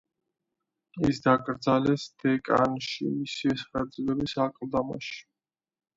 ის 1.09 1.19
დაკრძალეს 1.25 2.07
დეკანში, 2.25 3.11
მისივე 3.19 3.59
სახელობის 3.67 4.37
აკლდამაში. 4.47 5.19